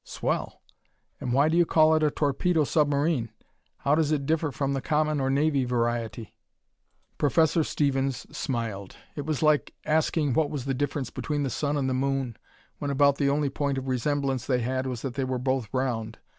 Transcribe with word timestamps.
"Swell. 0.03 0.63
And 1.19 1.31
why 1.31 1.47
do 1.47 1.55
you 1.55 1.63
call 1.63 1.93
it 1.93 2.01
a 2.01 2.09
torpedo 2.09 2.63
submarine? 2.63 3.29
How 3.81 3.93
does 3.93 4.11
it 4.11 4.25
differ 4.25 4.49
from 4.51 4.73
the 4.73 4.81
common 4.81 5.21
or 5.21 5.29
navy 5.29 5.63
variety?" 5.63 6.33
Professor 7.19 7.63
Stevens 7.63 8.25
smiled. 8.35 8.95
It 9.15 9.27
was 9.27 9.43
like 9.43 9.75
asking 9.85 10.33
what 10.33 10.49
was 10.49 10.65
the 10.65 10.73
difference 10.73 11.11
between 11.11 11.43
the 11.43 11.51
sun 11.51 11.77
and 11.77 11.87
the 11.87 11.93
moon, 11.93 12.35
when 12.79 12.89
about 12.89 13.19
the 13.19 13.29
only 13.29 13.51
point 13.51 13.77
of 13.77 13.87
resemblance 13.87 14.47
they 14.47 14.61
had 14.61 14.87
was 14.87 15.03
that 15.03 15.13
they 15.13 15.23
were 15.23 15.37
both 15.37 15.71
round. 15.71 16.17